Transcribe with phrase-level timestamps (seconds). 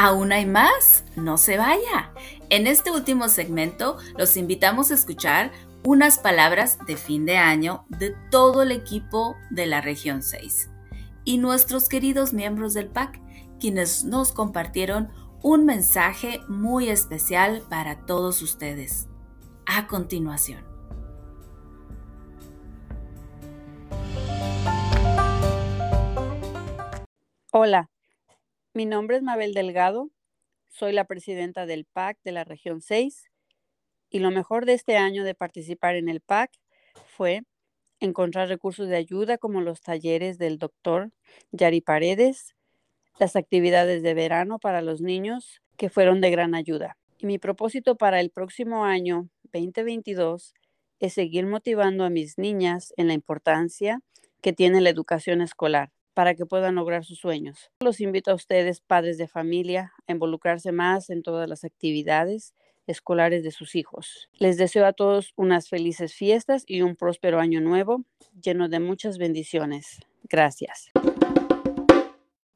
[0.00, 1.02] ¿Aún hay más?
[1.16, 2.12] No se vaya.
[2.50, 5.50] En este último segmento los invitamos a escuchar
[5.84, 10.70] unas palabras de fin de año de todo el equipo de la región 6
[11.24, 13.20] y nuestros queridos miembros del PAC,
[13.58, 15.10] quienes nos compartieron
[15.42, 19.08] un mensaje muy especial para todos ustedes.
[19.66, 20.64] A continuación.
[27.50, 27.90] Hola,
[28.74, 30.10] mi nombre es Mabel Delgado,
[30.68, 33.30] soy la presidenta del PAC de la región 6
[34.10, 36.52] y lo mejor de este año de participar en el PAC
[37.06, 37.42] fue
[38.00, 41.10] encontrar recursos de ayuda como los talleres del doctor
[41.50, 42.54] Yari Paredes,
[43.18, 46.96] las actividades de verano para los niños que fueron de gran ayuda.
[47.18, 50.54] Y mi propósito para el próximo año 2022
[51.00, 54.00] es seguir motivando a mis niñas en la importancia
[54.40, 57.70] que tiene la educación escolar para que puedan lograr sus sueños.
[57.78, 62.54] Los invito a ustedes, padres de familia, a involucrarse más en todas las actividades
[62.88, 64.28] escolares de sus hijos.
[64.32, 68.02] Les deseo a todos unas felices fiestas y un próspero año nuevo
[68.42, 70.00] lleno de muchas bendiciones.
[70.24, 70.90] Gracias.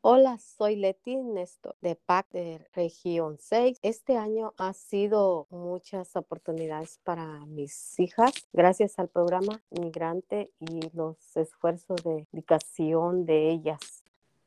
[0.04, 3.78] Hola, soy Leti Néstor de PAC de Región 6.
[3.82, 11.36] Este año ha sido muchas oportunidades para mis hijas gracias al programa Migrante y los
[11.36, 14.02] esfuerzos de dedicación de ellas.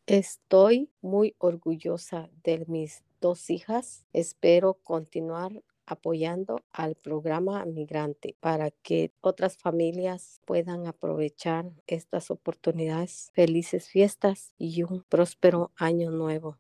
[0.08, 4.06] Estoy muy orgullosa de mis dos hijas.
[4.11, 13.31] Espero continuar apoyando al programa migrante para que otras familias puedan aprovechar estas oportunidades.
[13.33, 16.58] Felices fiestas y un próspero año nuevo.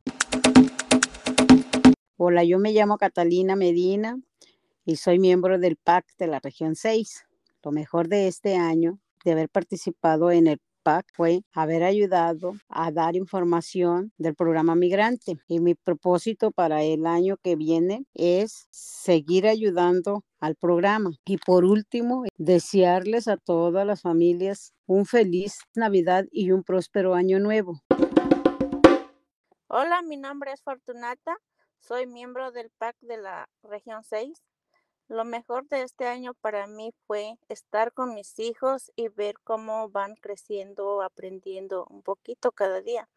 [2.17, 4.19] Hola, yo me llamo Catalina Medina
[4.85, 7.25] y soy miembro del PAC de la región 6.
[7.63, 10.59] Lo mejor de este año de haber participado en el
[11.13, 15.37] fue haber ayudado a dar información del programa migrante.
[15.47, 21.11] Y mi propósito para el año que viene es seguir ayudando al programa.
[21.25, 27.39] Y por último, desearles a todas las familias un feliz Navidad y un próspero año
[27.39, 27.81] nuevo.
[29.67, 31.37] Hola, mi nombre es Fortunata.
[31.79, 34.41] Soy miembro del PAC de la región 6
[35.07, 39.89] lo mejor de este año para mí fue estar con mis hijos y ver cómo
[39.89, 43.07] van creciendo, aprendiendo un poquito cada día.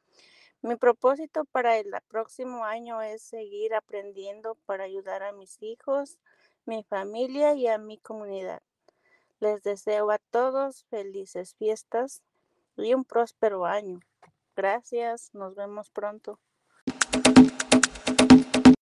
[0.60, 6.18] Mi propósito para el próximo año es seguir aprendiendo para ayudar a mis hijos,
[6.66, 8.60] mi familia y a mi comunidad.
[9.40, 12.22] Les deseo a todos felices fiestas
[12.76, 14.00] y un próspero año.
[14.56, 16.40] Gracias, nos vemos pronto.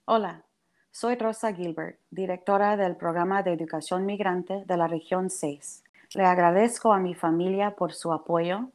[0.06, 0.46] Hola,
[0.92, 5.84] soy Rosa Gilbert, directora del programa de educación migrante de la región 6.
[6.16, 8.70] Le agradezco a mi familia por su apoyo,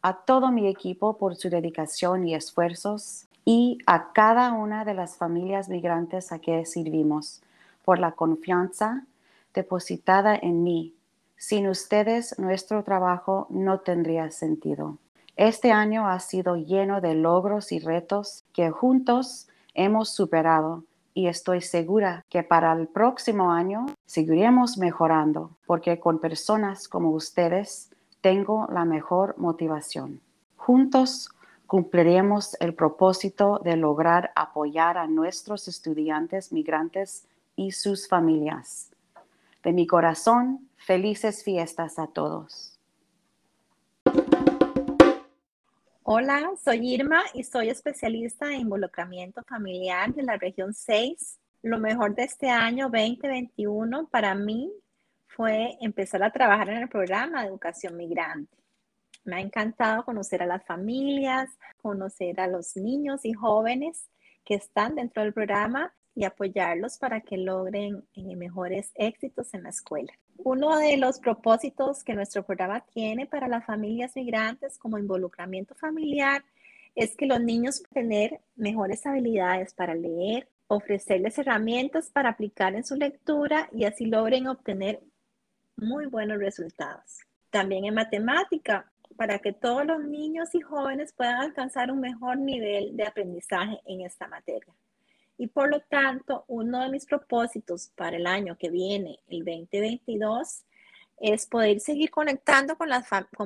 [0.00, 5.16] a todo mi equipo por su dedicación y esfuerzos y a cada una de las
[5.16, 7.42] familias migrantes a que servimos
[7.84, 9.04] por la confianza
[9.52, 10.94] depositada en mí.
[11.36, 14.98] Sin ustedes nuestro trabajo no tendría sentido.
[15.34, 20.84] Este año ha sido lleno de logros y retos que juntos hemos superado
[21.16, 27.90] y estoy segura que para el próximo año seguiremos mejorando porque con personas como ustedes
[28.20, 30.20] tengo la mejor motivación.
[30.58, 31.30] Juntos
[31.66, 38.90] cumpliremos el propósito de lograr apoyar a nuestros estudiantes migrantes y sus familias.
[39.64, 42.75] De mi corazón, felices fiestas a todos.
[46.08, 51.40] Hola, soy Irma y soy especialista en involucramiento familiar de la región 6.
[51.62, 54.72] Lo mejor de este año 2021 para mí
[55.26, 58.56] fue empezar a trabajar en el programa de educación migrante.
[59.24, 61.50] Me ha encantado conocer a las familias,
[61.82, 64.08] conocer a los niños y jóvenes
[64.44, 69.70] que están dentro del programa y apoyarlos para que logren eh, mejores éxitos en la
[69.70, 70.12] escuela.
[70.38, 76.44] Uno de los propósitos que nuestro programa tiene para las familias migrantes como involucramiento familiar
[76.94, 82.84] es que los niños puedan tener mejores habilidades para leer, ofrecerles herramientas para aplicar en
[82.84, 85.00] su lectura y así logren obtener
[85.76, 87.18] muy buenos resultados.
[87.50, 92.96] También en matemática, para que todos los niños y jóvenes puedan alcanzar un mejor nivel
[92.96, 94.72] de aprendizaje en esta materia.
[95.38, 100.64] Y por lo tanto, uno de mis propósitos para el año que viene, el 2022,
[101.18, 102.88] es poder seguir conectando con,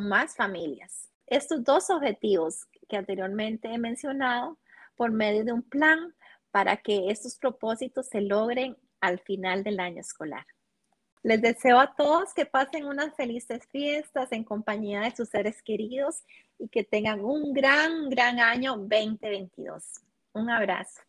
[0.08, 1.08] más familias.
[1.26, 4.58] Estos dos objetivos que anteriormente he mencionado
[4.96, 6.14] por medio de un plan
[6.50, 10.46] para que estos propósitos se logren al final del año escolar.
[11.22, 16.24] Les deseo a todos que pasen unas felices fiestas en compañía de sus seres queridos
[16.58, 20.00] y que tengan un gran, gran año 2022.
[20.32, 21.02] Un abrazo.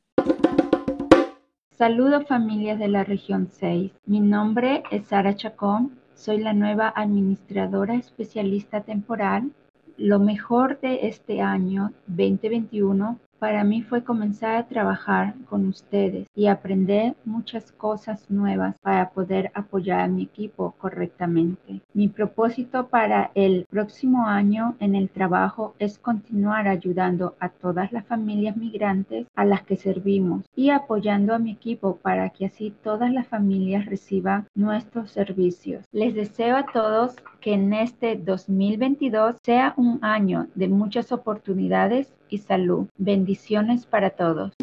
[1.82, 3.92] Saludo familias de la región 6.
[4.06, 5.98] Mi nombre es Sara Chacón.
[6.14, 9.50] Soy la nueva administradora especialista temporal.
[9.98, 16.46] Lo mejor de este año 2021 para mí fue comenzar a trabajar con ustedes y
[16.46, 21.82] aprender muchas cosas nuevas para poder apoyar a mi equipo correctamente.
[21.96, 28.06] Mi propósito para el próximo año en el trabajo es continuar ayudando a todas las
[28.06, 33.12] familias migrantes a las que servimos y apoyando a mi equipo para que así todas
[33.12, 35.84] las familias reciban nuestros servicios.
[35.92, 42.88] Les deseo a todos que en este 2022 sea un año de muchas oportunidades salud.
[42.98, 44.54] Bendiciones para todos.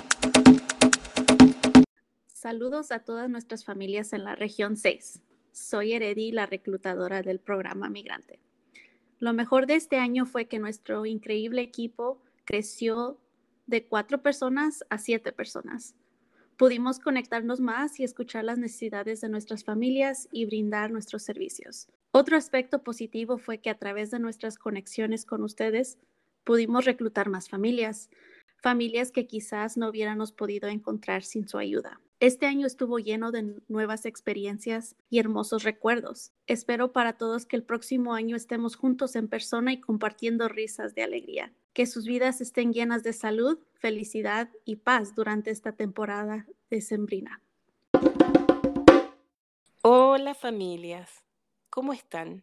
[2.27, 5.21] Saludos a todas nuestras familias en la región 6.
[5.53, 8.39] Soy Heredi, la reclutadora del programa Migrante.
[9.19, 13.19] Lo mejor de este año fue que nuestro increíble equipo creció
[13.67, 15.95] de cuatro personas a siete personas.
[16.57, 21.89] Pudimos conectarnos más y escuchar las necesidades de nuestras familias y brindar nuestros servicios.
[22.13, 25.99] Otro aspecto positivo fue que a través de nuestras conexiones con ustedes
[26.49, 28.09] pudimos reclutar más familias,
[28.63, 32.01] familias que quizás no hubiéramos podido encontrar sin su ayuda.
[32.21, 36.33] Este año estuvo lleno de nuevas experiencias y hermosos recuerdos.
[36.47, 41.03] Espero para todos que el próximo año estemos juntos en persona y compartiendo risas de
[41.03, 41.53] alegría.
[41.75, 47.43] Que sus vidas estén llenas de salud, felicidad y paz durante esta temporada decembrina.
[49.83, 51.11] Hola familias,
[51.69, 52.43] ¿cómo están?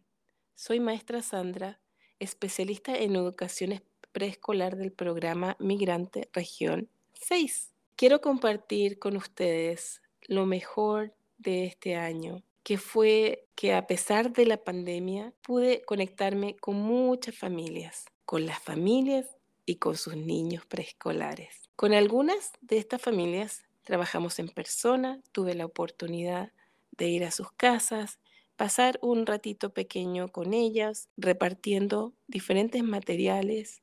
[0.54, 1.80] Soy maestra Sandra,
[2.18, 3.72] especialista en educación
[4.16, 6.88] preescolar del programa Migrante Región
[7.20, 7.74] 6.
[7.96, 14.46] Quiero compartir con ustedes lo mejor de este año, que fue que a pesar de
[14.46, 19.36] la pandemia pude conectarme con muchas familias, con las familias
[19.66, 21.68] y con sus niños preescolares.
[21.76, 26.54] Con algunas de estas familias trabajamos en persona, tuve la oportunidad
[26.92, 28.18] de ir a sus casas,
[28.56, 33.82] pasar un ratito pequeño con ellas, repartiendo diferentes materiales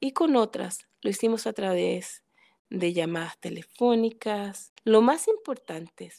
[0.00, 2.22] y con otras lo hicimos a través
[2.70, 4.72] de llamadas telefónicas.
[4.84, 6.12] Lo más importante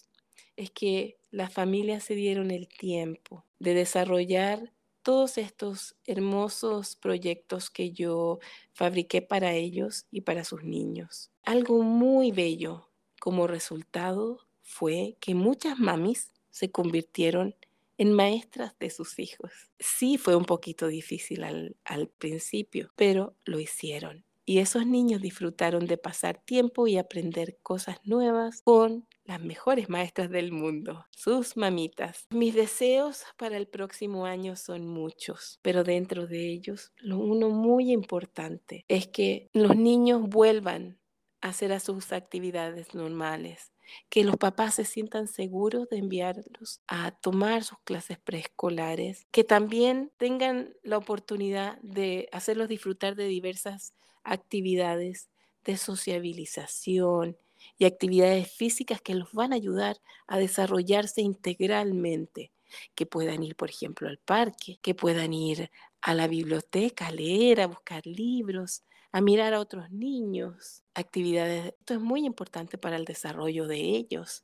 [0.55, 4.71] es que las familias se dieron el tiempo de desarrollar
[5.01, 8.39] todos estos hermosos proyectos que yo
[8.71, 11.31] fabriqué para ellos y para sus niños.
[11.43, 12.89] Algo muy bello
[13.19, 17.72] como resultado fue que muchas mamis se convirtieron en
[18.11, 19.51] maestras de sus hijos.
[19.79, 24.25] Sí fue un poquito difícil al, al principio, pero lo hicieron.
[24.45, 30.29] Y esos niños disfrutaron de pasar tiempo y aprender cosas nuevas con las mejores maestras
[30.29, 32.27] del mundo, sus mamitas.
[32.29, 37.91] Mis deseos para el próximo año son muchos, pero dentro de ellos, lo uno muy
[37.91, 40.99] importante es que los niños vuelvan
[41.41, 43.72] a hacer a sus actividades normales,
[44.09, 50.11] que los papás se sientan seguros de enviarlos a tomar sus clases preescolares, que también
[50.17, 53.93] tengan la oportunidad de hacerlos disfrutar de diversas
[54.23, 55.29] actividades
[55.63, 57.37] de sociabilización
[57.77, 59.97] y actividades físicas que los van a ayudar
[60.27, 62.51] a desarrollarse integralmente,
[62.95, 65.69] que puedan ir, por ejemplo, al parque, que puedan ir
[66.03, 68.83] a la biblioteca a leer, a buscar libros,
[69.13, 71.73] a mirar a otros niños, actividades.
[71.79, 74.43] Esto es muy importante para el desarrollo de ellos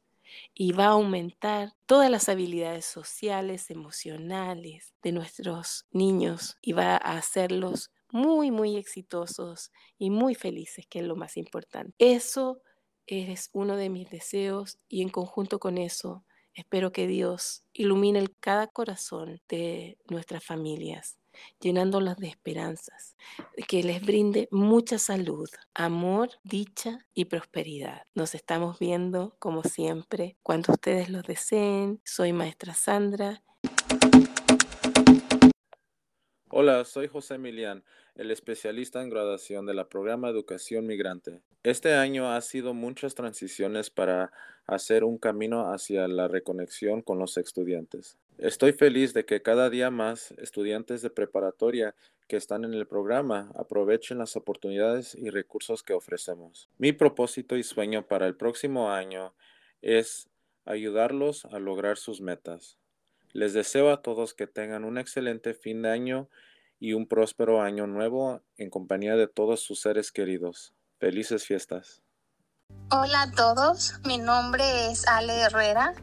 [0.53, 7.17] y va a aumentar todas las habilidades sociales, emocionales de nuestros niños y va a
[7.17, 11.93] hacerlos muy, muy exitosos y muy felices, que es lo más importante.
[11.97, 12.61] Eso
[13.05, 16.23] es uno de mis deseos y en conjunto con eso
[16.53, 21.18] espero que Dios ilumine cada corazón de nuestras familias
[21.59, 23.15] llenándolas de esperanzas,
[23.67, 28.03] que les brinde mucha salud, amor, dicha y prosperidad.
[28.15, 32.01] Nos estamos viendo, como siempre, cuando ustedes lo deseen.
[32.03, 33.43] Soy maestra Sandra.
[36.51, 37.83] Hola, soy José Milian,
[38.15, 41.41] el especialista en graduación de la programa Educación Migrante.
[41.61, 44.31] Este año ha sido muchas transiciones para
[44.65, 48.17] hacer un camino hacia la reconexión con los estudiantes.
[48.39, 51.93] Estoy feliz de que cada día más estudiantes de preparatoria
[52.29, 56.69] que están en el programa aprovechen las oportunidades y recursos que ofrecemos.
[56.77, 59.33] Mi propósito y sueño para el próximo año
[59.81, 60.29] es
[60.63, 62.77] ayudarlos a lograr sus metas.
[63.33, 66.29] Les deseo a todos que tengan un excelente fin de año
[66.79, 70.73] y un próspero año nuevo en compañía de todos sus seres queridos.
[70.97, 72.01] Felices fiestas.
[72.89, 75.93] Hola a todos, mi nombre es Ale Herrera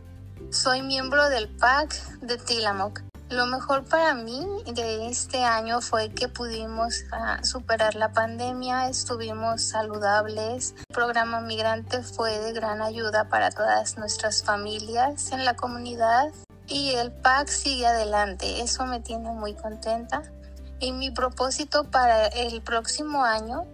[0.51, 3.03] soy miembro del PAC de Tillamook.
[3.29, 9.63] Lo mejor para mí de este año fue que pudimos ah, superar la pandemia, estuvimos
[9.63, 10.75] saludables.
[10.89, 16.33] El programa Migrante fue de gran ayuda para todas nuestras familias en la comunidad
[16.69, 18.61] y el PAC sigue adelante.
[18.61, 20.23] Eso me tiene muy contenta.
[20.79, 23.65] Y mi propósito para el próximo año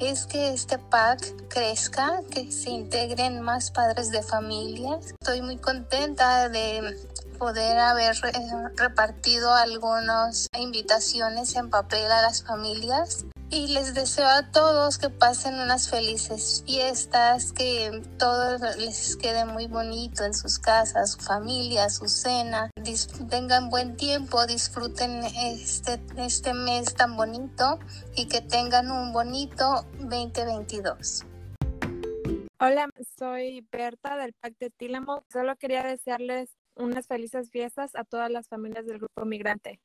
[0.00, 4.98] es que este PAC crezca, que se integren más padres de familia.
[5.20, 6.96] Estoy muy contenta de
[7.38, 8.14] poder haber
[8.76, 15.60] repartido algunas invitaciones en papel a las familias y les deseo a todos que pasen
[15.60, 22.08] unas felices fiestas, que todo les quede muy bonito en sus casas, su familia, su
[22.08, 22.70] cena,
[23.28, 27.78] tengan buen tiempo, disfruten este, este mes tan bonito
[28.16, 31.26] y que tengan un bonito 2022.
[32.58, 35.24] Hola, soy Berta del Pacto de Tillamo.
[35.30, 39.80] Solo quería desearles unas felices fiestas a todas las familias del Grupo Migrante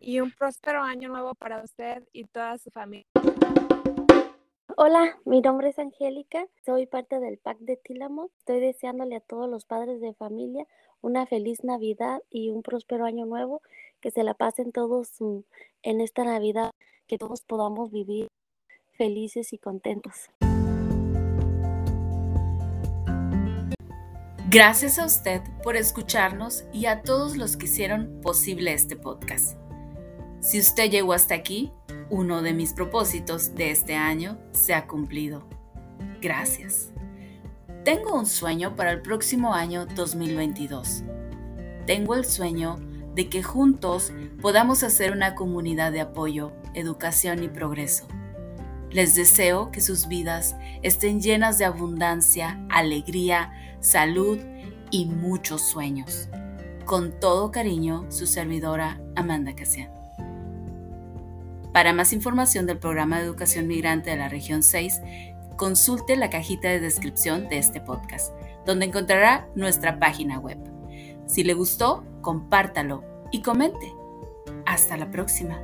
[0.00, 3.06] y un próspero año nuevo para usted y toda su familia.
[4.76, 8.30] Hola, mi nombre es Angélica, soy parte del PAC de Tillamo.
[8.38, 10.66] Estoy deseándole a todos los padres de familia
[11.02, 13.60] una feliz Navidad y un próspero año nuevo,
[14.00, 15.40] que se la pasen todos mm,
[15.82, 16.70] en esta Navidad,
[17.06, 18.28] que todos podamos vivir
[18.96, 20.30] felices y contentos.
[24.52, 29.56] Gracias a usted por escucharnos y a todos los que hicieron posible este podcast.
[30.40, 31.72] Si usted llegó hasta aquí,
[32.10, 35.48] uno de mis propósitos de este año se ha cumplido.
[36.20, 36.90] Gracias.
[37.82, 41.02] Tengo un sueño para el próximo año 2022.
[41.86, 42.78] Tengo el sueño
[43.14, 48.06] de que juntos podamos hacer una comunidad de apoyo, educación y progreso.
[48.92, 54.38] Les deseo que sus vidas estén llenas de abundancia, alegría, salud
[54.90, 56.28] y muchos sueños.
[56.84, 59.90] Con todo cariño, su servidora Amanda Casian.
[61.72, 65.00] Para más información del programa de educación migrante de la región 6,
[65.56, 68.34] consulte la cajita de descripción de este podcast,
[68.66, 70.58] donde encontrará nuestra página web.
[71.26, 73.90] Si le gustó, compártalo y comente.
[74.66, 75.58] Hasta la próxima.